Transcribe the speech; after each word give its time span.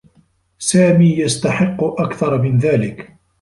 سامي 0.59 1.17
يستحقّ 1.19 1.83
أكثر 1.83 2.41
من 2.41 2.57
ذلك. 2.57 3.15